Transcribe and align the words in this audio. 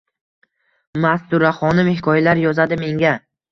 Masturaxonim 1.03 1.93
hikoyalar 1.93 2.43
yozadi 2.47 2.83
menga. 2.83 3.15